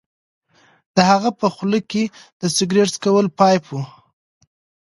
د 0.95 0.97
هغه 1.09 1.29
په 1.39 1.47
خوله 1.55 1.79
کې 1.91 2.03
د 2.41 2.43
سګرټ 2.55 2.89
څکولو 2.95 3.29
پایپ 3.39 3.63
و 3.71 3.77